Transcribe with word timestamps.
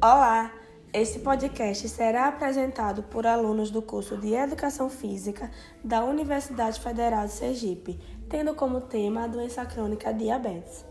Olá! 0.00 0.52
Este 0.92 1.18
podcast 1.18 1.88
será 1.88 2.28
apresentado 2.28 3.02
por 3.02 3.26
alunos 3.26 3.68
do 3.68 3.82
curso 3.82 4.16
de 4.16 4.32
Educação 4.32 4.88
Física 4.88 5.50
da 5.82 6.04
Universidade 6.04 6.78
Federal 6.78 7.26
de 7.26 7.32
Sergipe, 7.32 7.98
tendo 8.28 8.54
como 8.54 8.82
tema 8.82 9.24
a 9.24 9.26
doença 9.26 9.66
crônica 9.66 10.14
diabetes. 10.14 10.84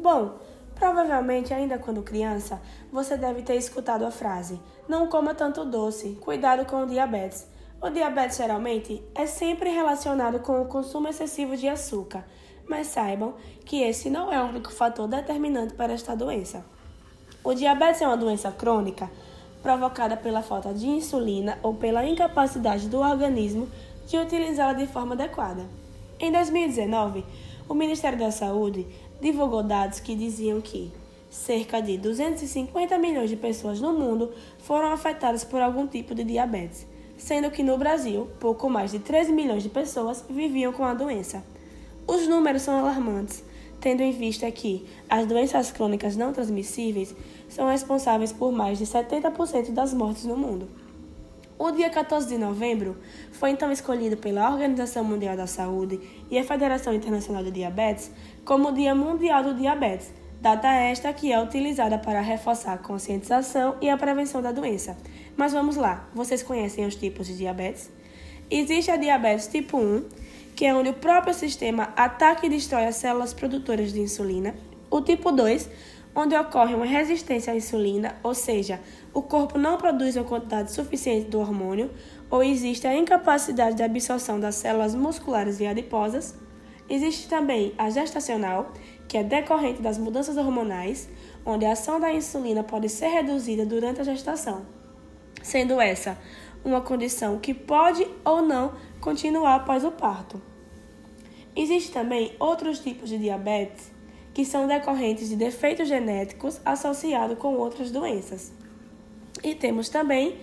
Bom, 0.00 0.38
provavelmente 0.72 1.52
ainda 1.52 1.80
quando 1.80 2.00
criança, 2.04 2.62
você 2.92 3.16
deve 3.16 3.42
ter 3.42 3.56
escutado 3.56 4.06
a 4.06 4.10
frase: 4.12 4.60
Não 4.86 5.08
coma 5.08 5.34
tanto 5.34 5.64
doce, 5.64 6.16
cuidado 6.20 6.64
com 6.64 6.84
o 6.84 6.86
diabetes. 6.86 7.44
O 7.82 7.90
diabetes 7.90 8.36
geralmente 8.36 9.02
é 9.16 9.26
sempre 9.26 9.68
relacionado 9.68 10.38
com 10.38 10.62
o 10.62 10.66
consumo 10.66 11.08
excessivo 11.08 11.56
de 11.56 11.68
açúcar, 11.68 12.24
mas 12.68 12.86
saibam 12.86 13.34
que 13.64 13.82
esse 13.82 14.08
não 14.08 14.32
é 14.32 14.40
o 14.40 14.46
único 14.46 14.70
fator 14.70 15.08
determinante 15.08 15.74
para 15.74 15.92
esta 15.92 16.14
doença. 16.14 16.64
O 17.44 17.54
diabetes 17.54 18.02
é 18.02 18.06
uma 18.06 18.16
doença 18.16 18.50
crônica 18.50 19.10
provocada 19.62 20.16
pela 20.16 20.42
falta 20.42 20.72
de 20.74 20.86
insulina 20.88 21.58
ou 21.62 21.74
pela 21.74 22.06
incapacidade 22.06 22.88
do 22.88 22.98
organismo 22.98 23.68
de 24.06 24.16
utilizá-la 24.16 24.72
de 24.72 24.86
forma 24.86 25.14
adequada. 25.14 25.64
Em 26.18 26.32
2019, 26.32 27.24
o 27.68 27.74
Ministério 27.74 28.18
da 28.18 28.30
Saúde 28.30 28.86
divulgou 29.20 29.62
dados 29.62 30.00
que 30.00 30.14
diziam 30.14 30.60
que 30.60 30.90
cerca 31.30 31.80
de 31.80 31.96
250 31.98 32.98
milhões 32.98 33.30
de 33.30 33.36
pessoas 33.36 33.80
no 33.80 33.92
mundo 33.92 34.32
foram 34.58 34.90
afetadas 34.90 35.44
por 35.44 35.60
algum 35.60 35.86
tipo 35.86 36.14
de 36.14 36.24
diabetes, 36.24 36.86
sendo 37.16 37.50
que 37.50 37.62
no 37.62 37.78
Brasil, 37.78 38.28
pouco 38.40 38.68
mais 38.68 38.90
de 38.90 38.98
13 38.98 39.32
milhões 39.32 39.62
de 39.62 39.68
pessoas 39.68 40.24
viviam 40.28 40.72
com 40.72 40.84
a 40.84 40.94
doença. 40.94 41.44
Os 42.06 42.26
números 42.26 42.62
são 42.62 42.78
alarmantes, 42.78 43.44
tendo 43.80 44.02
em 44.02 44.12
vista 44.12 44.50
que 44.50 44.86
as 45.08 45.26
doenças 45.26 45.70
crônicas 45.70 46.16
não 46.16 46.32
transmissíveis 46.32 47.14
são 47.48 47.68
responsáveis 47.68 48.32
por 48.32 48.52
mais 48.52 48.78
de 48.78 48.86
70% 48.86 49.72
das 49.72 49.94
mortes 49.94 50.24
no 50.24 50.36
mundo. 50.36 50.68
O 51.58 51.72
dia 51.72 51.90
14 51.90 52.28
de 52.28 52.38
novembro 52.38 52.96
foi 53.32 53.50
então 53.50 53.72
escolhido 53.72 54.16
pela 54.16 54.48
Organização 54.48 55.02
Mundial 55.02 55.36
da 55.36 55.48
Saúde 55.48 55.98
e 56.30 56.38
a 56.38 56.44
Federação 56.44 56.94
Internacional 56.94 57.42
de 57.42 57.50
Diabetes 57.50 58.12
como 58.44 58.68
o 58.68 58.72
Dia 58.72 58.94
Mundial 58.94 59.42
do 59.42 59.54
Diabetes, 59.54 60.12
data 60.40 60.68
esta 60.68 61.12
que 61.12 61.32
é 61.32 61.42
utilizada 61.42 61.98
para 61.98 62.20
reforçar 62.20 62.74
a 62.74 62.78
conscientização 62.78 63.74
e 63.80 63.90
a 63.90 63.96
prevenção 63.96 64.40
da 64.40 64.52
doença. 64.52 64.96
Mas 65.36 65.52
vamos 65.52 65.74
lá, 65.74 66.08
vocês 66.14 66.44
conhecem 66.44 66.86
os 66.86 66.94
tipos 66.94 67.26
de 67.26 67.36
diabetes? 67.36 67.90
Existe 68.48 68.90
a 68.92 68.96
diabetes 68.96 69.48
tipo 69.48 69.78
1, 69.78 70.04
que 70.58 70.66
é 70.66 70.74
onde 70.74 70.88
o 70.90 70.94
próprio 70.94 71.32
sistema 71.32 71.92
ataca 71.94 72.44
e 72.44 72.48
destrói 72.48 72.86
as 72.86 72.96
células 72.96 73.32
produtoras 73.32 73.92
de 73.92 74.00
insulina. 74.00 74.56
O 74.90 75.00
tipo 75.00 75.30
2, 75.30 75.70
onde 76.16 76.34
ocorre 76.34 76.74
uma 76.74 76.84
resistência 76.84 77.52
à 77.52 77.56
insulina, 77.56 78.16
ou 78.24 78.34
seja, 78.34 78.80
o 79.14 79.22
corpo 79.22 79.56
não 79.56 79.78
produz 79.78 80.16
uma 80.16 80.24
quantidade 80.24 80.72
suficiente 80.72 81.30
do 81.30 81.38
hormônio, 81.38 81.92
ou 82.28 82.42
existe 82.42 82.88
a 82.88 82.96
incapacidade 82.96 83.76
de 83.76 83.84
absorção 83.84 84.40
das 84.40 84.56
células 84.56 84.96
musculares 84.96 85.60
e 85.60 85.66
adiposas. 85.68 86.34
Existe 86.90 87.28
também 87.28 87.72
a 87.78 87.88
gestacional, 87.88 88.72
que 89.06 89.16
é 89.16 89.22
decorrente 89.22 89.80
das 89.80 89.96
mudanças 89.96 90.36
hormonais, 90.36 91.08
onde 91.46 91.66
a 91.66 91.70
ação 91.70 92.00
da 92.00 92.12
insulina 92.12 92.64
pode 92.64 92.88
ser 92.88 93.06
reduzida 93.06 93.64
durante 93.64 94.00
a 94.00 94.04
gestação, 94.04 94.66
sendo 95.40 95.80
essa 95.80 96.18
uma 96.64 96.80
condição 96.80 97.38
que 97.38 97.54
pode 97.54 98.04
ou 98.24 98.42
não 98.42 98.72
continuar 99.00 99.54
após 99.54 99.84
o 99.84 99.92
parto. 99.92 100.47
Existem 101.58 101.92
também 101.92 102.36
outros 102.38 102.78
tipos 102.78 103.08
de 103.08 103.18
diabetes 103.18 103.92
que 104.32 104.44
são 104.44 104.68
decorrentes 104.68 105.28
de 105.28 105.34
defeitos 105.34 105.88
genéticos 105.88 106.60
associados 106.64 107.36
com 107.36 107.56
outras 107.56 107.90
doenças. 107.90 108.52
E 109.42 109.56
temos 109.56 109.88
também 109.88 110.38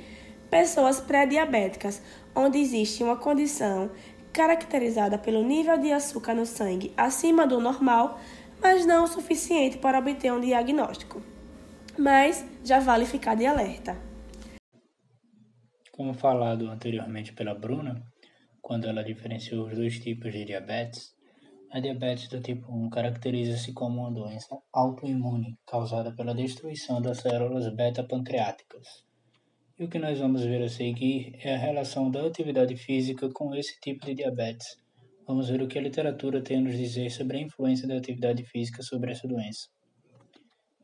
pessoas 0.52 0.99
pré-diabéticas, 0.99 2.03
onde 2.35 2.57
existe 2.57 3.02
uma 3.02 3.16
condição 3.16 3.89
caracterizada 4.33 5.17
pelo 5.17 5.41
nível 5.41 5.78
de 5.78 5.89
açúcar 5.94 6.34
no 6.34 6.45
sangue 6.45 6.91
acima 6.97 7.47
do 7.47 7.62
normal, 7.62 8.19
mas 8.62 8.85
não 8.85 9.06
o 9.06 9.07
suficiente 9.07 9.78
para 9.78 10.00
obter 10.00 10.34
um 10.34 10.41
diagnóstico. 10.41 11.23
Mas 11.97 12.45
já 12.62 12.81
vale 12.81 13.06
ficar 13.06 13.35
de 13.35 13.45
alerta. 13.45 13.97
Como 15.94 16.13
falado 16.13 16.69
anteriormente 16.69 17.31
pela 17.31 17.56
Bruna, 17.56 18.03
quando 18.66 18.88
ela 18.88 19.03
diferenciou 19.03 19.68
os 19.68 19.75
dois 19.75 20.00
tipos 20.00 20.34
de 20.34 20.44
diabetes, 20.44 21.14
a 21.75 21.80
diabetes 21.81 22.30
do 22.30 22.40
tipo 22.40 22.72
1 22.72 22.90
caracteriza-se 22.90 23.74
como 23.74 24.00
uma 24.00 24.09
doença 24.09 24.58
autoimune 24.72 25.58
causada 25.68 26.09
pela 26.16 26.34
destruição 26.34 27.02
das 27.02 27.18
células 27.18 27.68
beta-pancreáticas. 27.68 29.03
E 29.78 29.84
o 29.84 29.90
que 29.90 30.00
nós 30.00 30.18
vamos 30.18 30.41
ver 30.46 30.63
a 30.63 30.69
seguir 30.69 31.38
é 31.44 31.53
a 31.53 31.58
relação 31.58 32.09
da 32.09 32.25
atividade 32.25 32.78
física 32.78 33.30
com 33.30 33.53
esse 33.53 33.78
tipo 33.81 34.06
de 34.06 34.16
diabetes. 34.16 34.78
Vamos 35.28 35.50
ver 35.50 35.62
o 35.62 35.68
que 35.68 35.78
a 35.78 35.81
literatura 35.81 36.41
tem 36.41 36.59
a 36.59 36.62
nos 36.62 36.78
dizer 36.78 37.09
sobre 37.09 37.40
a 37.40 37.41
influência 37.41 37.86
da 37.86 37.97
atividade 37.97 38.46
física 38.46 38.81
sobre 38.81 39.12
essa 39.12 39.28
doença. 39.28 39.68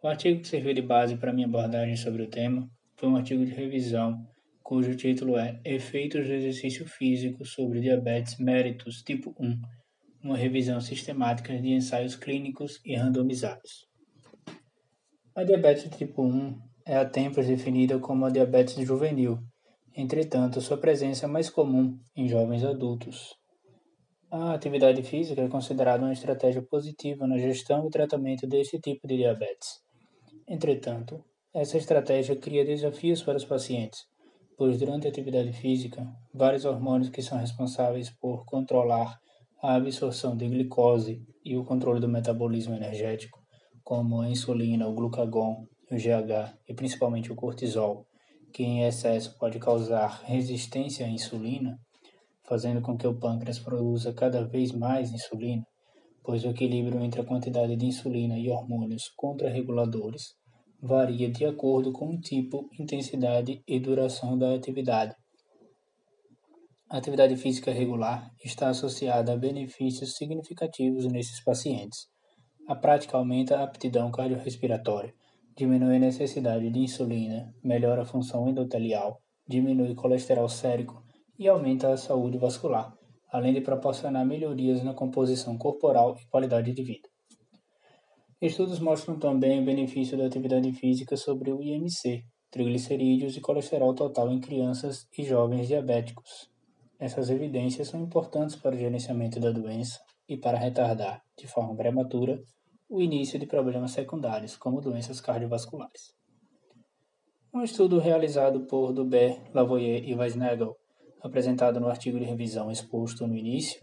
O 0.04 0.10
artigo 0.10 0.42
que 0.42 0.48
serviu 0.50 0.74
de 0.74 0.82
base 0.82 1.16
para 1.16 1.32
minha 1.32 1.48
abordagem 1.48 1.96
sobre 1.96 2.24
o 2.24 2.30
tema 2.30 2.70
foi 2.98 3.08
um 3.08 3.16
artigo 3.16 3.46
de 3.46 3.54
revisão 3.54 4.28
cujo 4.62 4.94
título 4.98 5.38
é 5.38 5.58
Efeitos 5.64 6.28
do 6.28 6.34
exercício 6.34 6.86
físico 6.86 7.46
sobre 7.46 7.80
diabetes 7.80 8.38
méritos 8.38 9.02
tipo 9.02 9.34
1 9.40 9.81
uma 10.24 10.38
revisão 10.38 10.80
sistemática 10.80 11.58
de 11.58 11.70
ensaios 11.70 12.16
clínicos 12.16 12.80
e 12.86 12.96
randomizados. 12.96 13.88
A 15.36 15.44
diabetes 15.44 15.90
tipo 15.98 16.24
1 16.24 16.60
é 16.86 16.98
há 16.98 17.06
tempos 17.06 17.48
definida 17.48 18.00
como 18.00 18.26
a 18.26 18.30
diabetes 18.30 18.76
juvenil, 18.86 19.40
entretanto, 19.96 20.62
sua 20.62 20.78
presença 20.78 21.26
é 21.26 21.30
mais 21.30 21.50
comum 21.50 21.98
em 22.16 22.28
jovens 22.28 22.64
adultos. 22.64 23.36
A 24.30 24.54
atividade 24.54 25.04
física 25.04 25.42
é 25.42 25.48
considerada 25.50 26.04
uma 26.04 26.14
estratégia 26.14 26.62
positiva 26.62 27.28
na 27.28 27.38
gestão 27.38 27.86
e 27.86 27.90
tratamento 27.90 28.48
desse 28.48 28.80
tipo 28.80 29.08
de 29.08 29.18
diabetes. 29.18 29.82
Entretanto, 30.48 31.24
essa 31.54 31.78
estratégia 31.78 32.36
cria 32.36 32.64
desafios 32.64 33.22
para 33.22 33.36
os 33.38 33.44
pacientes, 33.44 34.06
pois 34.58 34.78
durante 34.78 35.08
a 35.08 35.10
atividade 35.10 35.52
física, 35.52 36.08
vários 36.34 36.66
hormônios 36.66 37.10
que 37.10 37.22
são 37.22 37.38
responsáveis 37.38 38.10
por 38.10 38.46
controlar 38.46 39.20
a 39.64 39.76
absorção 39.76 40.36
de 40.36 40.48
glicose 40.48 41.22
e 41.46 41.56
o 41.56 41.64
controle 41.64 42.00
do 42.00 42.10
metabolismo 42.10 42.74
energético, 42.74 43.40
como 43.84 44.22
a 44.22 44.28
insulina, 44.28 44.88
o 44.88 44.94
glucagon, 44.94 45.68
o 45.92 45.96
GH 45.96 46.58
e 46.68 46.74
principalmente 46.74 47.32
o 47.32 47.36
cortisol, 47.36 48.08
que 48.52 48.64
em 48.64 48.84
excesso 48.84 49.38
pode 49.38 49.60
causar 49.60 50.24
resistência 50.24 51.06
à 51.06 51.10
insulina, 51.10 51.78
fazendo 52.44 52.82
com 52.82 52.98
que 52.98 53.06
o 53.06 53.20
pâncreas 53.20 53.60
produza 53.60 54.12
cada 54.12 54.44
vez 54.44 54.72
mais 54.72 55.12
insulina, 55.12 55.64
pois 56.24 56.44
o 56.44 56.50
equilíbrio 56.50 57.00
entre 57.00 57.22
a 57.22 57.26
quantidade 57.26 57.76
de 57.76 57.86
insulina 57.86 58.38
e 58.40 58.50
hormônios 58.50 59.10
contrarreguladores 59.16 60.36
varia 60.82 61.30
de 61.30 61.46
acordo 61.46 61.92
com 61.92 62.16
o 62.16 62.20
tipo, 62.20 62.68
intensidade 62.80 63.62
e 63.68 63.80
duração 63.80 64.36
da 64.36 64.56
atividade. 64.56 65.14
A 66.92 66.98
atividade 66.98 67.38
física 67.38 67.72
regular 67.72 68.30
está 68.44 68.68
associada 68.68 69.32
a 69.32 69.38
benefícios 69.38 70.18
significativos 70.18 71.06
nesses 71.06 71.42
pacientes. 71.42 72.08
A 72.68 72.76
prática 72.76 73.16
aumenta 73.16 73.56
a 73.56 73.64
aptidão 73.64 74.12
cardiorrespiratória, 74.12 75.14
diminui 75.56 75.96
a 75.96 76.00
necessidade 76.00 76.70
de 76.70 76.80
insulina, 76.80 77.56
melhora 77.64 78.02
a 78.02 78.06
função 78.06 78.50
endotelial, 78.50 79.22
diminui 79.48 79.92
o 79.92 79.96
colesterol 79.96 80.50
sérico 80.50 81.02
e 81.40 81.48
aumenta 81.48 81.94
a 81.94 81.96
saúde 81.96 82.38
vascular, 82.38 82.94
além 83.32 83.54
de 83.54 83.62
proporcionar 83.62 84.26
melhorias 84.26 84.84
na 84.84 84.94
composição 84.94 85.58
corporal 85.58 86.18
e 86.20 86.28
qualidade 86.28 86.74
de 86.74 86.84
vida. 86.84 87.08
Estudos 88.42 88.82
mostram 88.82 89.18
também 89.18 89.62
o 89.62 89.66
benefício 89.66 90.18
da 90.18 90.26
atividade 90.26 90.70
física 90.74 91.16
sobre 91.16 91.54
o 91.54 91.64
IMC, 91.64 92.26
triglicerídeos 92.52 93.38
e 93.38 93.40
colesterol 93.40 93.96
total 93.96 94.30
em 94.30 94.42
crianças 94.42 95.08
e 95.18 95.24
jovens 95.24 95.70
diabéticos. 95.70 96.51
Essas 97.02 97.32
evidências 97.32 97.88
são 97.88 98.00
importantes 98.00 98.56
para 98.56 98.76
o 98.76 98.78
gerenciamento 98.78 99.40
da 99.40 99.50
doença 99.50 100.00
e 100.30 100.38
para 100.38 100.60
retardar, 100.60 101.20
de 101.36 101.48
forma 101.48 101.76
prematura, 101.76 102.40
o 102.88 103.02
início 103.02 103.40
de 103.40 103.48
problemas 103.48 103.90
secundários, 103.90 104.56
como 104.56 104.80
doenças 104.80 105.20
cardiovasculares. 105.20 106.14
Um 107.52 107.64
estudo 107.64 107.98
realizado 107.98 108.68
por 108.68 108.94
Dubé, 108.94 109.42
Lavoyer 109.52 110.08
e 110.08 110.14
Weisnagel, 110.14 110.78
apresentado 111.24 111.80
no 111.80 111.90
artigo 111.90 112.20
de 112.20 112.26
revisão 112.26 112.70
exposto 112.70 113.26
no 113.26 113.36
início, 113.36 113.82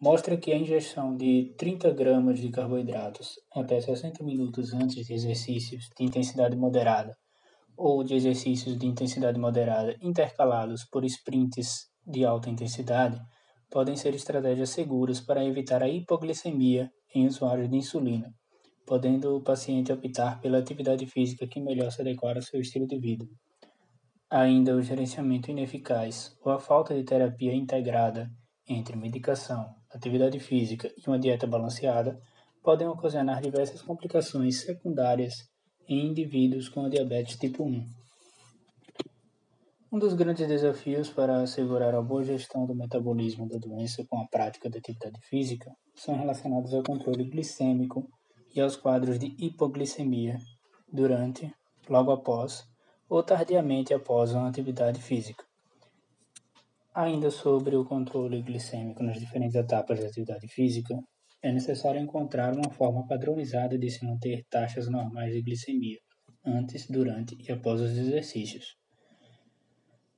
mostra 0.00 0.36
que 0.36 0.52
a 0.52 0.56
ingestão 0.56 1.16
de 1.16 1.52
30 1.58 1.90
gramas 1.94 2.38
de 2.38 2.48
carboidratos 2.50 3.40
até 3.52 3.80
60 3.80 4.22
minutos 4.22 4.72
antes 4.72 5.04
de 5.04 5.12
exercícios 5.12 5.90
de 5.98 6.04
intensidade 6.04 6.56
moderada 6.56 7.16
ou 7.76 8.04
de 8.04 8.14
exercícios 8.14 8.78
de 8.78 8.86
intensidade 8.86 9.36
moderada 9.36 9.96
intercalados 10.00 10.84
por 10.84 11.04
sprints 11.04 11.95
de 12.06 12.24
alta 12.24 12.48
intensidade 12.48 13.20
podem 13.70 13.96
ser 13.96 14.14
estratégias 14.14 14.70
seguras 14.70 15.20
para 15.20 15.44
evitar 15.44 15.82
a 15.82 15.88
hipoglicemia 15.88 16.90
em 17.14 17.26
usuários 17.26 17.68
de 17.68 17.76
insulina, 17.76 18.32
podendo 18.86 19.36
o 19.36 19.42
paciente 19.42 19.92
optar 19.92 20.40
pela 20.40 20.58
atividade 20.58 21.06
física 21.06 21.46
que 21.46 21.60
melhor 21.60 21.90
se 21.90 22.00
adequar 22.00 22.36
ao 22.36 22.42
seu 22.42 22.60
estilo 22.60 22.86
de 22.86 22.98
vida. 22.98 23.26
Ainda 24.30 24.74
o 24.74 24.82
gerenciamento 24.82 25.50
ineficaz 25.50 26.36
ou 26.44 26.52
a 26.52 26.58
falta 26.58 26.94
de 26.94 27.04
terapia 27.04 27.54
integrada 27.54 28.30
entre 28.68 28.96
medicação, 28.96 29.74
atividade 29.92 30.38
física 30.40 30.92
e 30.96 31.08
uma 31.08 31.18
dieta 31.18 31.46
balanceada 31.46 32.20
podem 32.62 32.88
ocasionar 32.88 33.40
diversas 33.40 33.80
complicações 33.80 34.62
secundárias 34.62 35.34
em 35.88 36.08
indivíduos 36.08 36.68
com 36.68 36.88
diabetes 36.88 37.36
tipo 37.36 37.64
1. 37.64 38.05
Um 39.96 39.98
dos 39.98 40.12
grandes 40.12 40.46
desafios 40.46 41.08
para 41.08 41.40
assegurar 41.40 41.94
a 41.94 42.02
boa 42.02 42.22
gestão 42.22 42.66
do 42.66 42.74
metabolismo 42.74 43.48
da 43.48 43.56
doença 43.56 44.04
com 44.06 44.20
a 44.20 44.26
prática 44.28 44.68
da 44.68 44.76
atividade 44.76 45.18
física 45.22 45.74
são 45.94 46.18
relacionados 46.18 46.74
ao 46.74 46.82
controle 46.82 47.24
glicêmico 47.24 48.06
e 48.54 48.60
aos 48.60 48.76
quadros 48.76 49.18
de 49.18 49.34
hipoglicemia 49.38 50.36
durante, 50.92 51.50
logo 51.88 52.12
após 52.12 52.62
ou 53.08 53.22
tardiamente 53.22 53.94
após 53.94 54.34
uma 54.34 54.50
atividade 54.50 55.00
física. 55.00 55.42
Ainda 56.94 57.30
sobre 57.30 57.74
o 57.74 57.86
controle 57.86 58.42
glicêmico 58.42 59.02
nas 59.02 59.18
diferentes 59.18 59.54
etapas 59.54 60.00
da 60.00 60.08
atividade 60.08 60.46
física, 60.46 60.94
é 61.42 61.50
necessário 61.50 61.98
encontrar 61.98 62.54
uma 62.54 62.70
forma 62.70 63.06
padronizada 63.06 63.78
de 63.78 63.88
se 63.88 64.04
manter 64.04 64.44
taxas 64.50 64.90
normais 64.90 65.32
de 65.32 65.40
glicemia 65.40 65.96
antes, 66.44 66.86
durante 66.86 67.34
e 67.40 67.50
após 67.50 67.80
os 67.80 67.96
exercícios. 67.96 68.76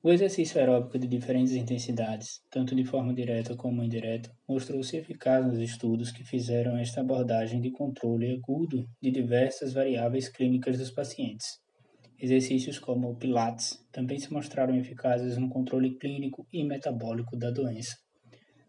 O 0.01 0.13
exercício 0.13 0.57
aeróbico 0.57 0.97
de 0.97 1.09
diferentes 1.09 1.51
intensidades, 1.51 2.39
tanto 2.49 2.73
de 2.73 2.85
forma 2.85 3.13
direta 3.13 3.53
como 3.53 3.83
indireta, 3.83 4.31
mostrou-se 4.47 4.95
eficaz 4.95 5.45
nos 5.45 5.59
estudos 5.59 6.09
que 6.09 6.23
fizeram 6.23 6.77
esta 6.77 7.01
abordagem 7.01 7.59
de 7.59 7.69
controle 7.69 8.31
agudo 8.31 8.87
de 9.01 9.11
diversas 9.11 9.73
variáveis 9.73 10.29
clínicas 10.29 10.77
dos 10.77 10.89
pacientes. 10.89 11.59
Exercícios 12.17 12.79
como 12.79 13.09
o 13.09 13.17
Pilates 13.17 13.85
também 13.91 14.17
se 14.17 14.31
mostraram 14.31 14.73
eficazes 14.73 15.35
no 15.35 15.49
controle 15.49 15.97
clínico 15.97 16.47
e 16.49 16.63
metabólico 16.63 17.35
da 17.35 17.51
doença. 17.51 17.97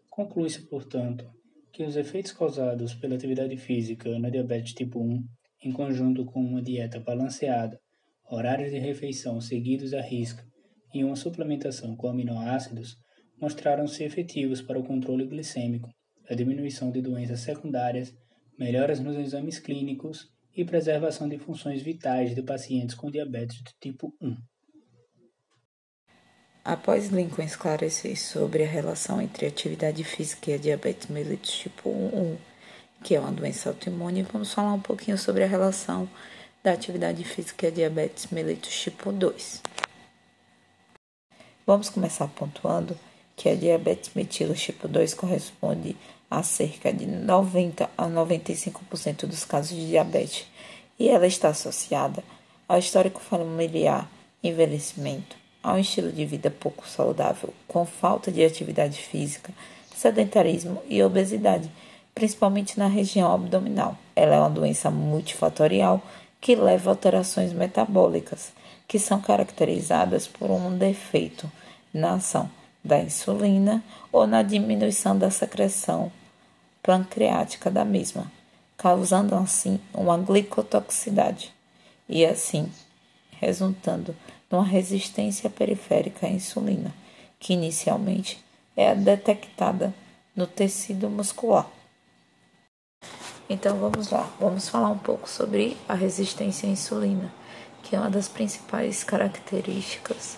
Conclui-se, 0.09 0.67
portanto, 0.67 1.31
que 1.71 1.83
os 1.83 1.95
efeitos 1.95 2.33
causados 2.33 2.93
pela 2.93 3.15
atividade 3.15 3.55
física 3.55 4.19
na 4.19 4.29
diabetes 4.29 4.73
tipo 4.73 5.01
1, 5.01 5.23
em 5.63 5.71
conjunto 5.71 6.25
com 6.25 6.41
uma 6.41 6.61
dieta 6.61 6.99
balanceada, 6.99 7.79
horários 8.29 8.71
de 8.71 8.79
refeição 8.79 9.39
seguidos 9.39 9.93
à 9.93 10.01
risca 10.01 10.50
e 10.93 11.03
uma 11.03 11.15
suplementação 11.15 11.95
com 11.95 12.07
aminoácidos 12.07 12.97
mostraram-se 13.39 14.03
efetivos 14.03 14.61
para 14.61 14.79
o 14.79 14.83
controle 14.83 15.25
glicêmico, 15.25 15.89
a 16.29 16.35
diminuição 16.35 16.91
de 16.91 17.01
doenças 17.01 17.39
secundárias, 17.39 18.13
melhoras 18.57 18.99
nos 18.99 19.17
exames 19.17 19.57
clínicos 19.57 20.29
e 20.55 20.63
preservação 20.63 21.27
de 21.27 21.37
funções 21.39 21.81
vitais 21.81 22.35
de 22.35 22.43
pacientes 22.43 22.95
com 22.95 23.09
diabetes 23.09 23.57
de 23.57 23.71
tipo 23.79 24.13
1. 24.21 24.35
Após 26.63 27.07
Lincoln 27.07 27.41
esclarecer 27.41 28.15
sobre 28.15 28.63
a 28.63 28.67
relação 28.67 29.19
entre 29.19 29.45
a 29.45 29.49
atividade 29.49 30.03
física 30.03 30.51
e 30.51 30.53
a 30.53 30.57
diabetes 30.57 31.07
mellitus 31.07 31.57
tipo 31.57 31.89
1, 31.89 32.37
que 33.03 33.15
é 33.15 33.19
uma 33.19 33.31
doença 33.31 33.69
autoimune, 33.69 34.21
vamos 34.21 34.53
falar 34.53 34.73
um 34.73 34.79
pouquinho 34.79 35.17
sobre 35.17 35.43
a 35.43 35.47
relação 35.47 36.07
da 36.63 36.71
atividade 36.73 37.23
física 37.23 37.65
e 37.65 37.69
a 37.69 37.73
diabetes 37.73 38.27
mellitus 38.27 38.79
tipo 38.79 39.11
2. 39.11 39.63
Vamos 41.65 41.89
começar 41.89 42.27
pontuando 42.27 42.97
que 43.35 43.47
a 43.47 43.55
diabetes 43.55 44.11
mellitus 44.15 44.61
tipo 44.61 44.87
2 44.87 45.13
corresponde 45.13 45.95
a 46.29 46.41
cerca 46.41 46.91
de 46.91 47.05
90 47.05 47.89
a 47.97 48.07
95% 48.07 49.27
dos 49.27 49.45
casos 49.45 49.77
de 49.77 49.87
diabetes 49.87 50.45
e 50.97 51.09
ela 51.09 51.27
está 51.27 51.49
associada 51.49 52.23
ao 52.67 52.79
histórico 52.79 53.19
familiar, 53.19 54.09
envelhecimento, 54.43 55.35
a 55.61 55.73
um 55.73 55.77
estilo 55.77 56.11
de 56.11 56.25
vida 56.25 56.49
pouco 56.49 56.87
saudável, 56.87 57.53
com 57.67 57.85
falta 57.85 58.31
de 58.31 58.43
atividade 58.43 58.99
física, 58.99 59.53
sedentarismo 59.95 60.81
e 60.89 61.03
obesidade, 61.03 61.69
principalmente 62.15 62.79
na 62.79 62.87
região 62.87 63.31
abdominal. 63.31 63.97
Ela 64.15 64.35
é 64.35 64.39
uma 64.39 64.49
doença 64.49 64.89
multifatorial 64.89 66.01
que 66.39 66.55
leva 66.55 66.89
a 66.89 66.93
alterações 66.93 67.53
metabólicas 67.53 68.51
que 68.91 68.99
são 68.99 69.21
caracterizadas 69.21 70.27
por 70.27 70.51
um 70.51 70.77
defeito 70.77 71.49
na 71.93 72.15
ação 72.15 72.51
da 72.83 72.99
insulina 72.99 73.81
ou 74.11 74.27
na 74.27 74.43
diminuição 74.43 75.17
da 75.17 75.31
secreção 75.31 76.11
pancreática 76.83 77.71
da 77.71 77.85
mesma, 77.85 78.29
causando 78.77 79.33
assim 79.33 79.79
uma 79.93 80.17
glicotoxicidade 80.17 81.53
e 82.09 82.25
assim 82.25 82.69
resultando 83.39 84.13
numa 84.51 84.65
resistência 84.65 85.49
periférica 85.49 86.27
à 86.27 86.29
insulina, 86.29 86.93
que 87.39 87.53
inicialmente 87.53 88.43
é 88.75 88.93
detectada 88.93 89.93
no 90.35 90.45
tecido 90.45 91.09
muscular. 91.09 91.65
Então 93.49 93.77
vamos 93.77 94.09
lá, 94.09 94.29
vamos 94.37 94.67
falar 94.67 94.89
um 94.89 94.97
pouco 94.97 95.29
sobre 95.29 95.77
a 95.87 95.93
resistência 95.93 96.67
à 96.67 96.71
insulina 96.73 97.31
que 97.83 97.95
é 97.95 97.99
uma 97.99 98.09
das 98.09 98.27
principais 98.27 99.03
características 99.03 100.37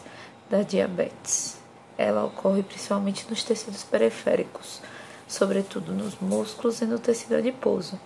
da 0.50 0.62
diabetes. 0.62 1.58
Ela 1.98 2.26
ocorre 2.26 2.64
principalmente 2.64 3.26
nos 3.30 3.44
tecidos 3.44 3.84
periféricos, 3.84 4.82
sobretudo 5.28 5.94
nos 5.94 6.20
músculos 6.20 6.82
e 6.82 6.86
no 6.86 7.00
tecido 7.00 7.36
adiposo. 7.36 8.00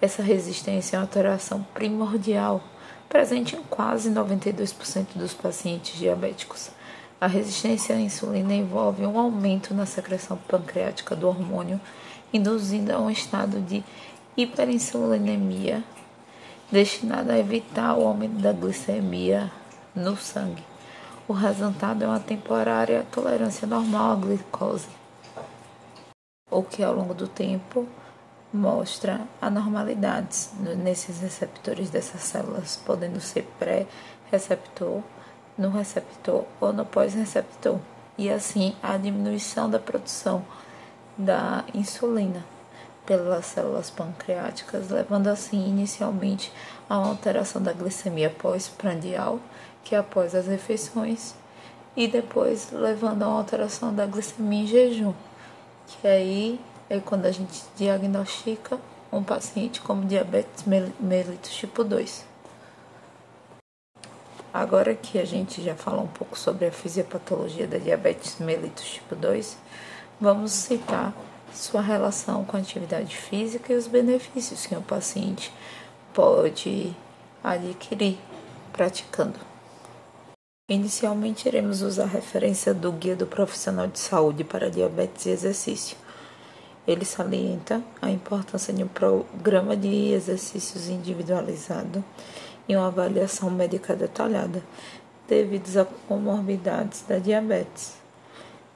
Essa 0.00 0.22
resistência 0.22 0.96
é 0.96 0.98
uma 0.98 1.04
alteração 1.04 1.66
primordial, 1.74 2.62
presente 3.08 3.56
em 3.56 3.62
quase 3.62 4.10
92% 4.10 5.06
dos 5.14 5.32
pacientes 5.32 5.98
diabéticos. 5.98 6.70
A 7.18 7.26
resistência 7.26 7.96
à 7.96 8.00
insulina 8.00 8.52
envolve 8.52 9.06
um 9.06 9.18
aumento 9.18 9.72
na 9.72 9.86
secreção 9.86 10.36
pancreática 10.48 11.16
do 11.16 11.26
hormônio, 11.26 11.80
induzindo 12.32 12.92
a 12.92 12.98
um 12.98 13.10
estado 13.10 13.60
de 13.60 13.82
hiperinsulinemia 14.36 15.82
destinado 16.70 17.30
a 17.30 17.38
evitar 17.38 17.96
o 17.96 18.06
aumento 18.06 18.40
da 18.40 18.52
glicemia 18.52 19.50
no 19.94 20.16
sangue. 20.16 20.64
O 21.28 21.32
resultado 21.32 22.02
é 22.04 22.06
uma 22.06 22.20
temporária 22.20 23.06
tolerância 23.10 23.66
normal 23.66 24.12
à 24.12 24.16
glicose, 24.16 24.88
o 26.50 26.62
que 26.62 26.82
ao 26.82 26.94
longo 26.94 27.14
do 27.14 27.26
tempo 27.26 27.86
mostra 28.52 29.20
anormalidades 29.40 30.52
nesses 30.78 31.20
receptores 31.20 31.90
dessas 31.90 32.22
células, 32.22 32.76
podendo 32.76 33.20
ser 33.20 33.42
pré-receptor, 33.58 35.02
no 35.58 35.70
receptor 35.70 36.44
ou 36.60 36.72
no 36.72 36.84
pós-receptor, 36.84 37.78
e 38.16 38.30
assim 38.30 38.74
a 38.82 38.96
diminuição 38.96 39.68
da 39.68 39.78
produção 39.78 40.44
da 41.18 41.64
insulina 41.74 42.44
pelas 43.06 43.46
células 43.46 43.88
pancreáticas, 43.88 44.90
levando 44.90 45.28
assim 45.28 45.68
inicialmente 45.68 46.52
a 46.90 46.96
alteração 46.96 47.62
da 47.62 47.72
glicemia 47.72 48.28
pós-prandial, 48.28 49.38
que 49.84 49.94
é 49.94 49.98
após 49.98 50.34
as 50.34 50.46
refeições, 50.46 51.34
e 51.96 52.08
depois 52.08 52.70
levando 52.72 53.22
a 53.22 53.26
alteração 53.26 53.94
da 53.94 54.04
glicemia 54.04 54.64
em 54.64 54.66
jejum, 54.66 55.14
que 55.86 56.06
aí 56.06 56.60
é 56.90 56.98
quando 56.98 57.26
a 57.26 57.30
gente 57.30 57.62
diagnostica 57.76 58.78
um 59.10 59.22
paciente 59.22 59.80
como 59.80 60.04
diabetes 60.04 60.64
mellitus 61.00 61.54
tipo 61.54 61.82
2. 61.84 62.26
Agora 64.52 64.94
que 64.94 65.18
a 65.18 65.24
gente 65.24 65.62
já 65.62 65.74
falou 65.74 66.04
um 66.04 66.08
pouco 66.08 66.38
sobre 66.38 66.66
a 66.66 66.72
fisiopatologia 66.72 67.66
da 67.66 67.78
diabetes 67.78 68.38
mellitus 68.38 68.88
tipo 68.88 69.14
2, 69.14 69.56
vamos 70.20 70.52
citar 70.52 71.12
sua 71.56 71.80
relação 71.80 72.44
com 72.44 72.56
a 72.56 72.60
atividade 72.60 73.16
física 73.16 73.72
e 73.72 73.76
os 73.76 73.86
benefícios 73.86 74.66
que 74.66 74.74
o 74.74 74.82
paciente 74.82 75.52
pode 76.12 76.94
adquirir 77.42 78.18
praticando. 78.72 79.38
Inicialmente, 80.68 81.46
iremos 81.46 81.80
usar 81.80 82.04
a 82.04 82.08
referência 82.08 82.74
do 82.74 82.90
Guia 82.90 83.14
do 83.14 83.26
Profissional 83.26 83.86
de 83.86 83.98
Saúde 83.98 84.42
para 84.42 84.70
Diabetes 84.70 85.26
e 85.26 85.30
Exercício. 85.30 85.96
Ele 86.86 87.04
salienta 87.04 87.82
a 88.02 88.10
importância 88.10 88.72
de 88.72 88.82
um 88.82 88.88
programa 88.88 89.76
de 89.76 90.12
exercícios 90.12 90.88
individualizado 90.88 92.04
e 92.68 92.76
uma 92.76 92.88
avaliação 92.88 93.48
médica 93.48 93.94
detalhada, 93.94 94.62
devido 95.28 95.68
às 95.78 95.86
comorbidades 96.08 97.02
da 97.08 97.18
diabetes, 97.18 97.94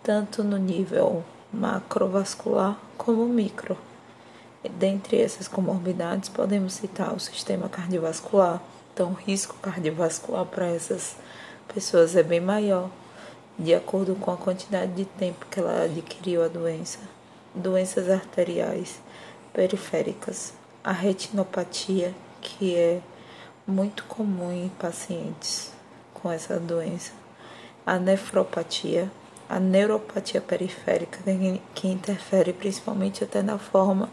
tanto 0.02 0.44
no 0.44 0.56
nível 0.56 1.24
macrovascular 1.52 2.78
como 2.96 3.26
micro. 3.26 3.76
Dentre 4.78 5.20
essas 5.20 5.48
comorbidades, 5.48 6.28
podemos 6.28 6.74
citar 6.74 7.14
o 7.14 7.20
sistema 7.20 7.68
cardiovascular. 7.68 8.60
Então, 8.92 9.10
o 9.10 9.14
risco 9.14 9.56
cardiovascular 9.62 10.44
para 10.44 10.66
essas 10.66 11.16
pessoas 11.72 12.14
é 12.14 12.22
bem 12.22 12.40
maior, 12.40 12.90
de 13.58 13.74
acordo 13.74 14.14
com 14.16 14.30
a 14.30 14.36
quantidade 14.36 14.92
de 14.92 15.04
tempo 15.04 15.46
que 15.50 15.60
ela 15.60 15.84
adquiriu 15.84 16.44
a 16.44 16.48
doença. 16.48 16.98
Doenças 17.54 18.10
arteriais 18.10 19.00
periféricas, 19.52 20.52
a 20.84 20.92
retinopatia 20.92 22.14
que 22.40 22.76
é 22.76 23.00
muito 23.66 24.04
comum 24.04 24.52
em 24.52 24.68
pacientes 24.68 25.72
com 26.14 26.30
essa 26.30 26.58
doença, 26.58 27.12
a 27.86 27.98
nefropatia, 27.98 29.10
a 29.50 29.58
neuropatia 29.58 30.40
periférica, 30.40 31.18
que 31.74 31.88
interfere 31.88 32.52
principalmente 32.52 33.24
até 33.24 33.42
na 33.42 33.58
forma 33.58 34.08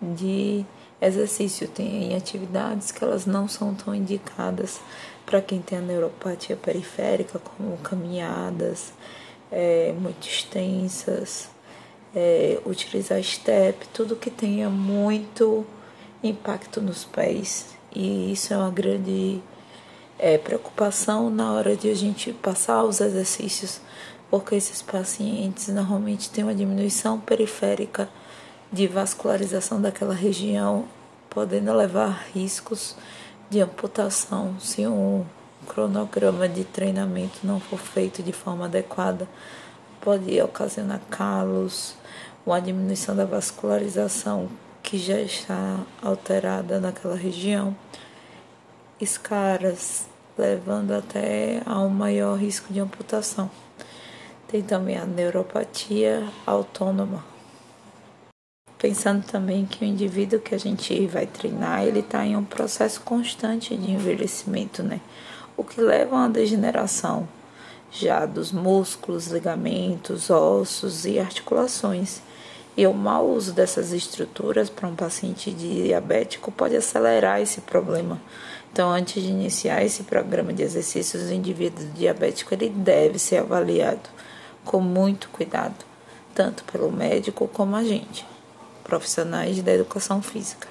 de 0.00 0.64
exercício. 1.02 1.66
Tem 1.66 2.14
atividades 2.14 2.92
que 2.92 3.02
elas 3.02 3.26
não 3.26 3.48
são 3.48 3.74
tão 3.74 3.92
indicadas 3.92 4.80
para 5.26 5.42
quem 5.42 5.60
tem 5.60 5.78
a 5.78 5.80
neuropatia 5.80 6.56
periférica, 6.56 7.40
como 7.40 7.76
caminhadas 7.78 8.92
é, 9.50 9.92
muito 9.98 10.28
extensas, 10.28 11.48
é, 12.14 12.60
utilizar 12.64 13.20
step, 13.24 13.88
tudo 13.88 14.14
que 14.14 14.30
tenha 14.30 14.70
muito 14.70 15.66
impacto 16.22 16.80
nos 16.80 17.04
pés. 17.04 17.74
E 17.92 18.30
isso 18.30 18.54
é 18.54 18.56
uma 18.56 18.70
grande 18.70 19.42
é, 20.16 20.38
preocupação 20.38 21.28
na 21.28 21.54
hora 21.54 21.76
de 21.76 21.90
a 21.90 21.94
gente 21.94 22.32
passar 22.32 22.84
os 22.84 23.00
exercícios, 23.00 23.80
porque 24.30 24.54
esses 24.54 24.80
pacientes 24.80 25.68
normalmente 25.68 26.30
têm 26.30 26.44
uma 26.44 26.54
diminuição 26.54 27.18
periférica 27.18 28.08
de 28.72 28.86
vascularização 28.86 29.82
daquela 29.82 30.14
região, 30.14 30.84
podendo 31.28 31.72
levar 31.72 32.28
riscos 32.32 32.96
de 33.50 33.60
amputação 33.60 34.58
se 34.60 34.86
um 34.86 35.26
cronograma 35.66 36.48
de 36.48 36.64
treinamento 36.64 37.40
não 37.42 37.58
for 37.58 37.78
feito 37.78 38.22
de 38.22 38.32
forma 38.32 38.66
adequada, 38.66 39.28
pode 40.00 40.40
ocasionar 40.40 41.00
calos, 41.10 41.94
uma 42.46 42.60
diminuição 42.60 43.14
da 43.14 43.24
vascularização 43.24 44.48
que 44.82 44.96
já 44.96 45.20
está 45.20 45.78
alterada 46.00 46.80
naquela 46.80 47.16
região, 47.16 47.76
escaras, 49.00 50.06
levando 50.38 50.92
até 50.92 51.60
a 51.66 51.80
um 51.80 51.88
maior 51.88 52.38
risco 52.38 52.72
de 52.72 52.80
amputação. 52.80 53.50
Tem 54.50 54.62
também 54.62 54.98
a 54.98 55.04
neuropatia 55.04 56.26
autônoma, 56.44 57.24
pensando 58.76 59.24
também 59.24 59.64
que 59.64 59.84
o 59.84 59.86
indivíduo 59.86 60.40
que 60.40 60.56
a 60.56 60.58
gente 60.58 61.06
vai 61.06 61.24
treinar, 61.24 61.84
ele 61.84 62.00
está 62.00 62.26
em 62.26 62.34
um 62.34 62.42
processo 62.42 63.00
constante 63.02 63.76
de 63.76 63.92
envelhecimento, 63.92 64.82
né? 64.82 65.00
O 65.56 65.62
que 65.62 65.80
leva 65.80 66.16
a 66.16 66.18
uma 66.18 66.28
degeneração 66.28 67.28
já 67.92 68.26
dos 68.26 68.50
músculos, 68.50 69.28
ligamentos, 69.28 70.30
ossos 70.30 71.04
e 71.04 71.20
articulações. 71.20 72.20
E 72.76 72.84
o 72.88 72.92
mau 72.92 73.28
uso 73.28 73.52
dessas 73.52 73.92
estruturas 73.92 74.68
para 74.68 74.88
um 74.88 74.96
paciente 74.96 75.52
diabético 75.52 76.50
pode 76.50 76.74
acelerar 76.74 77.40
esse 77.40 77.60
problema. 77.60 78.20
Então, 78.72 78.90
antes 78.90 79.22
de 79.22 79.28
iniciar 79.28 79.84
esse 79.84 80.02
programa 80.02 80.52
de 80.52 80.64
exercícios, 80.64 81.30
o 81.30 81.32
indivíduo 81.32 81.86
diabético 81.94 82.52
ele 82.52 82.68
deve 82.68 83.16
ser 83.16 83.36
avaliado 83.36 84.10
com 84.70 84.80
muito 84.80 85.28
cuidado, 85.30 85.84
tanto 86.32 86.62
pelo 86.62 86.92
médico 86.92 87.48
como 87.48 87.74
a 87.74 87.82
gente 87.82 88.24
profissionais 88.84 89.60
da 89.60 89.72
educação 89.72 90.22
física. 90.22 90.68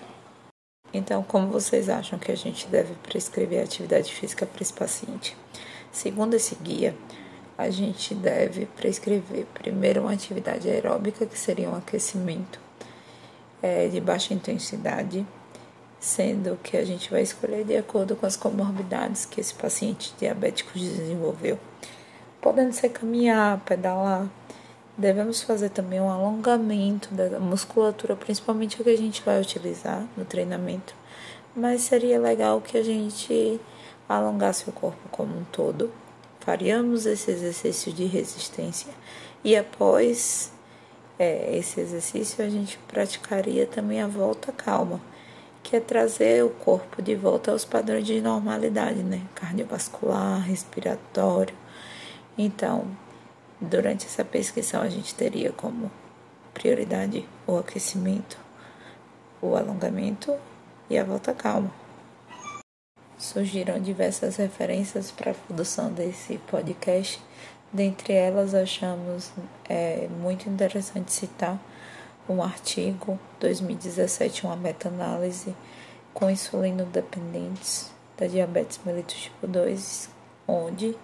Então, 0.93 1.21
como 1.21 1.47
vocês 1.47 1.89
acham 1.89 2.17
que 2.17 2.31
a 2.31 2.35
gente 2.35 2.65
deve 2.67 2.93
prescrever 3.03 3.61
atividade 3.61 4.13
física 4.13 4.45
para 4.45 4.61
esse 4.61 4.71
paciente? 4.71 5.35
Segundo 5.91 6.33
esse 6.33 6.55
guia, 6.55 6.95
a 7.57 7.69
gente 7.69 8.15
deve 8.15 8.67
prescrever 8.67 9.45
primeiro 9.53 10.03
uma 10.03 10.13
atividade 10.13 10.69
aeróbica, 10.69 11.25
que 11.25 11.37
seria 11.37 11.69
um 11.69 11.75
aquecimento 11.75 12.57
é, 13.61 13.89
de 13.89 13.99
baixa 13.99 14.33
intensidade, 14.33 15.27
sendo 15.99 16.57
que 16.63 16.77
a 16.77 16.85
gente 16.85 17.11
vai 17.11 17.23
escolher 17.23 17.65
de 17.65 17.75
acordo 17.75 18.15
com 18.15 18.25
as 18.25 18.37
comorbidades 18.37 19.25
que 19.25 19.41
esse 19.41 19.53
paciente 19.53 20.13
diabético 20.17 20.79
desenvolveu. 20.79 21.59
Podendo 22.41 22.73
ser 22.73 22.89
caminhar, 22.89 23.59
pedalar, 23.61 24.29
Devemos 24.99 25.41
fazer 25.41 25.69
também 25.69 26.01
um 26.01 26.09
alongamento 26.09 27.07
da 27.13 27.39
musculatura, 27.39 28.17
principalmente 28.17 28.81
o 28.81 28.83
que 28.83 28.89
a 28.89 28.97
gente 28.97 29.21
vai 29.21 29.39
utilizar 29.39 30.05
no 30.17 30.25
treinamento. 30.25 30.93
Mas 31.55 31.83
seria 31.83 32.19
legal 32.19 32.59
que 32.59 32.77
a 32.77 32.83
gente 32.83 33.61
alongasse 34.09 34.69
o 34.69 34.73
corpo 34.73 35.07
como 35.09 35.37
um 35.37 35.45
todo. 35.45 35.89
Faríamos 36.41 37.05
esse 37.05 37.31
exercício 37.31 37.93
de 37.93 38.03
resistência 38.03 38.91
e 39.41 39.55
após 39.55 40.51
é, 41.17 41.55
esse 41.55 41.79
exercício 41.79 42.43
a 42.43 42.49
gente 42.49 42.77
praticaria 42.79 43.65
também 43.65 44.01
a 44.01 44.07
volta 44.07 44.51
calma, 44.51 44.99
que 45.63 45.77
é 45.77 45.79
trazer 45.79 46.43
o 46.43 46.49
corpo 46.49 47.01
de 47.01 47.15
volta 47.15 47.53
aos 47.53 47.63
padrões 47.63 48.05
de 48.05 48.19
normalidade, 48.19 49.01
né? 49.01 49.21
Cardiovascular, 49.33 50.41
respiratório. 50.45 51.55
Então, 52.41 52.87
Durante 53.61 54.05
essa 54.05 54.23
pesquisa, 54.23 54.79
a 54.79 54.87
gente 54.87 55.13
teria 55.13 55.51
como 55.51 55.91
prioridade 56.53 57.27
o 57.45 57.57
aquecimento, 57.57 58.39
o 59.41 59.53
alongamento 59.53 60.33
e 60.89 60.97
a 60.97 61.03
volta 61.03 61.33
calma. 61.33 61.69
Surgiram 63.17 63.77
diversas 63.81 64.37
referências 64.37 65.11
para 65.11 65.31
a 65.31 65.33
produção 65.33 65.91
desse 65.91 66.37
podcast. 66.49 67.21
Dentre 67.73 68.13
elas, 68.13 68.55
achamos 68.55 69.29
é, 69.67 70.07
muito 70.07 70.49
interessante 70.49 71.11
citar 71.11 71.59
um 72.29 72.41
artigo 72.41 73.19
2017, 73.41 74.45
uma 74.45 74.55
meta-análise 74.55 75.53
com 76.13 76.29
insulino 76.29 76.85
dependentes 76.85 77.91
da 78.17 78.25
diabetes 78.25 78.79
mellitus 78.85 79.23
tipo 79.23 79.45
2, 79.45 80.09
onde 80.47 80.95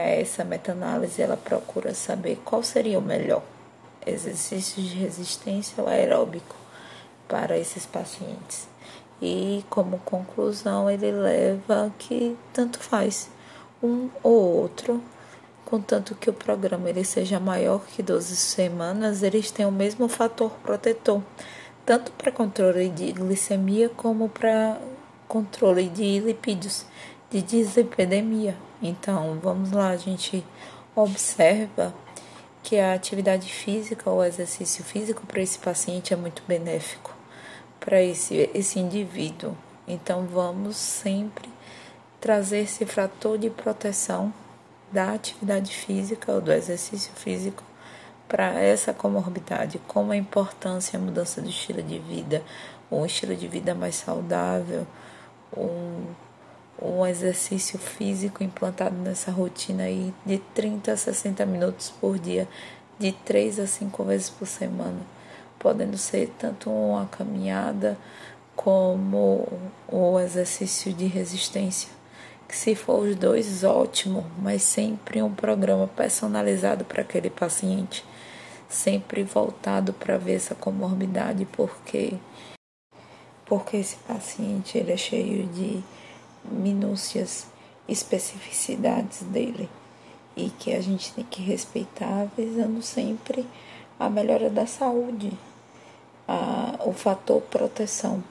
essa 0.00 0.44
meta-análise 0.44 1.20
ela 1.20 1.36
procura 1.36 1.94
saber 1.94 2.40
qual 2.44 2.62
seria 2.62 2.98
o 2.98 3.02
melhor 3.02 3.42
exercício 4.06 4.82
de 4.82 4.94
resistência 4.96 5.82
aeróbico 5.86 6.56
para 7.28 7.56
esses 7.56 7.86
pacientes. 7.86 8.68
E 9.22 9.64
como 9.68 9.98
conclusão, 9.98 10.90
ele 10.90 11.12
leva 11.12 11.92
que 11.98 12.36
tanto 12.52 12.78
faz 12.78 13.30
um 13.82 14.08
ou 14.22 14.56
outro, 14.56 15.02
contanto 15.64 16.14
que 16.14 16.30
o 16.30 16.32
programa 16.32 16.88
ele 16.88 17.04
seja 17.04 17.38
maior 17.38 17.84
que 17.86 18.02
12 18.02 18.34
semanas, 18.36 19.22
eles 19.22 19.50
têm 19.50 19.66
o 19.66 19.72
mesmo 19.72 20.08
fator 20.08 20.50
protetor, 20.62 21.22
tanto 21.84 22.10
para 22.12 22.32
controle 22.32 22.88
de 22.88 23.12
glicemia 23.12 23.88
como 23.90 24.28
para 24.28 24.80
controle 25.28 25.88
de 25.88 26.18
lipídios, 26.18 26.84
de 27.30 27.42
dislipidemia. 27.42 28.56
Então, 28.82 29.38
vamos 29.42 29.72
lá, 29.72 29.90
a 29.90 29.96
gente 29.96 30.44
observa 30.96 31.94
que 32.62 32.78
a 32.78 32.94
atividade 32.94 33.52
física 33.52 34.10
ou 34.10 34.24
exercício 34.24 34.84
físico 34.84 35.26
para 35.26 35.42
esse 35.42 35.58
paciente 35.58 36.12
é 36.12 36.16
muito 36.16 36.42
benéfico 36.46 37.14
para 37.78 38.02
esse, 38.02 38.50
esse 38.54 38.78
indivíduo. 38.78 39.56
Então, 39.86 40.26
vamos 40.26 40.76
sempre 40.76 41.48
trazer 42.20 42.60
esse 42.60 42.84
fator 42.86 43.38
de 43.38 43.50
proteção 43.50 44.32
da 44.92 45.12
atividade 45.12 45.74
física 45.74 46.32
ou 46.32 46.40
do 46.40 46.52
exercício 46.52 47.12
físico 47.14 47.62
para 48.28 48.60
essa 48.60 48.92
comorbidade, 48.92 49.80
como 49.88 50.12
a 50.12 50.16
importância 50.16 50.98
a 50.98 51.02
mudança 51.02 51.42
do 51.42 51.48
estilo 51.48 51.82
de 51.82 51.98
vida, 51.98 52.42
um 52.90 53.04
estilo 53.04 53.34
de 53.34 53.48
vida 53.48 53.74
mais 53.74 53.96
saudável, 53.96 54.86
um 55.56 56.04
um 56.80 57.06
exercício 57.06 57.78
físico 57.78 58.42
implantado 58.42 58.96
nessa 58.96 59.30
rotina 59.30 59.84
aí 59.84 60.14
de 60.24 60.38
30 60.54 60.92
a 60.92 60.96
60 60.96 61.44
minutos 61.46 61.90
por 62.00 62.18
dia, 62.18 62.48
de 62.98 63.12
3 63.12 63.60
a 63.60 63.66
5 63.66 64.04
vezes 64.04 64.30
por 64.30 64.46
semana, 64.46 65.00
podendo 65.58 65.98
ser 65.98 66.32
tanto 66.38 66.70
uma 66.70 67.06
caminhada 67.06 67.98
como 68.56 69.48
o 69.88 70.18
exercício 70.18 70.92
de 70.92 71.06
resistência. 71.06 71.88
Que 72.48 72.56
se 72.56 72.74
for 72.74 73.04
os 73.04 73.14
dois, 73.14 73.62
ótimo, 73.62 74.26
mas 74.38 74.62
sempre 74.62 75.22
um 75.22 75.32
programa 75.32 75.86
personalizado 75.86 76.84
para 76.84 77.02
aquele 77.02 77.30
paciente, 77.30 78.04
sempre 78.68 79.22
voltado 79.22 79.92
para 79.92 80.18
ver 80.18 80.34
essa 80.34 80.54
comorbidade, 80.54 81.46
porque 81.52 82.14
porque 83.46 83.78
esse 83.78 83.96
paciente 83.96 84.78
ele 84.78 84.92
é 84.92 84.96
cheio 84.96 85.44
de 85.48 85.82
minúcias, 86.50 87.46
especificidades 87.88 89.22
dele 89.22 89.68
e 90.36 90.50
que 90.50 90.72
a 90.72 90.80
gente 90.80 91.12
tem 91.12 91.24
que 91.24 91.42
respeitar, 91.42 92.28
visando 92.36 92.82
sempre 92.82 93.46
a 93.98 94.08
melhora 94.08 94.48
da 94.48 94.66
saúde, 94.66 95.32
a, 96.26 96.78
o 96.84 96.92
fator 96.92 97.42
proteção 97.42 98.22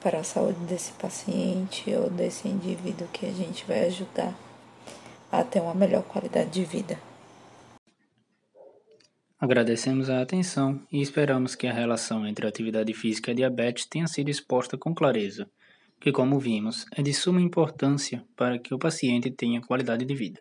para 0.00 0.20
a 0.20 0.24
saúde 0.24 0.58
desse 0.60 0.92
paciente 0.92 1.92
ou 1.94 2.08
desse 2.08 2.46
indivíduo 2.46 3.08
que 3.12 3.26
a 3.26 3.32
gente 3.32 3.64
vai 3.64 3.86
ajudar 3.86 4.34
a 5.30 5.42
ter 5.42 5.60
uma 5.60 5.74
melhor 5.74 6.02
qualidade 6.04 6.50
de 6.50 6.64
vida. 6.64 6.98
Agradecemos 9.40 10.10
a 10.10 10.20
atenção 10.20 10.80
e 10.90 11.00
esperamos 11.00 11.54
que 11.54 11.66
a 11.66 11.72
relação 11.72 12.26
entre 12.26 12.46
atividade 12.46 12.92
física 12.92 13.30
e 13.30 13.34
diabetes 13.34 13.86
tenha 13.86 14.06
sido 14.06 14.28
exposta 14.28 14.76
com 14.76 14.94
clareza 14.94 15.48
que, 16.00 16.12
como 16.12 16.38
vimos, 16.38 16.86
é 16.92 17.02
de 17.02 17.12
suma 17.12 17.40
importância 17.40 18.24
para 18.36 18.58
que 18.58 18.74
o 18.74 18.78
paciente 18.78 19.30
tenha 19.30 19.60
qualidade 19.60 20.04
de 20.04 20.14
vida. 20.14 20.40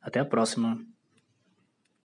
Até 0.00 0.20
a 0.20 0.24
próxima! 0.24 0.93